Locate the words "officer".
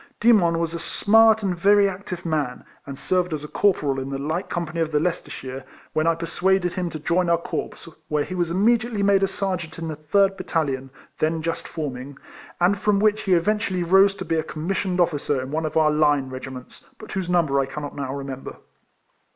14.99-15.39